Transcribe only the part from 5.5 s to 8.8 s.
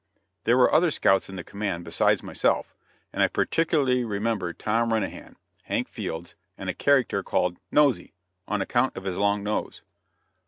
Hank Fields and a character called "Nosey" on